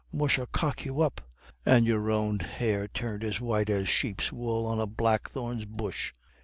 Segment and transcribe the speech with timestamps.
[0.11, 1.21] Musha cock you up.
[1.63, 6.11] And your own hair turned as white as sheep's wool on a blackthorn bush."